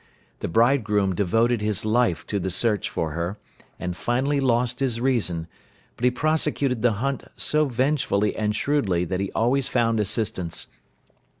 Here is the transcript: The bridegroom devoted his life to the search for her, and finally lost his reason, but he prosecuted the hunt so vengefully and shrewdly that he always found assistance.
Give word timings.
The 0.39 0.47
bridegroom 0.47 1.13
devoted 1.13 1.61
his 1.61 1.85
life 1.85 2.25
to 2.25 2.39
the 2.39 2.49
search 2.49 2.89
for 2.89 3.11
her, 3.11 3.37
and 3.79 3.95
finally 3.95 4.39
lost 4.39 4.79
his 4.79 4.99
reason, 4.99 5.45
but 5.95 6.03
he 6.03 6.09
prosecuted 6.09 6.81
the 6.81 6.93
hunt 6.93 7.25
so 7.35 7.65
vengefully 7.67 8.35
and 8.35 8.55
shrewdly 8.55 9.05
that 9.05 9.19
he 9.19 9.31
always 9.33 9.67
found 9.67 9.99
assistance. 9.99 10.65